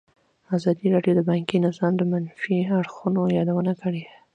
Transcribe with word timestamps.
ازادي 0.55 0.87
راډیو 0.95 1.13
د 1.15 1.21
بانکي 1.29 1.57
نظام 1.67 1.93
د 1.97 2.01
منفي 2.11 2.55
اړخونو 2.77 3.21
یادونه 3.37 3.73
کړې. 3.81 4.03